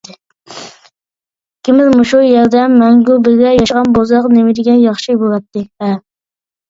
ئىككىمىز 0.51 1.91
مۇشۇ 1.99 2.21
يەردە 2.27 2.63
مەڭگۈ 2.77 3.19
بىللە 3.29 3.53
ياشىغان 3.59 3.93
بولساق 3.99 4.31
نېمىدېگەن 4.37 4.81
ياخشى 4.89 5.17
بولاتتى-ھە! 5.25 5.97